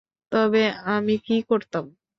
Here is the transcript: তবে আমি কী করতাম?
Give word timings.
তবে 0.31 0.63
আমি 0.93 1.15
কী 1.25 1.37
করতাম? 1.49 1.85